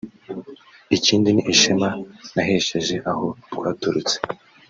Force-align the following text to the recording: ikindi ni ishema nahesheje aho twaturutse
ikindi 0.97 1.29
ni 1.35 1.43
ishema 1.53 1.89
nahesheje 2.33 2.95
aho 3.11 3.25
twaturutse 3.53 4.15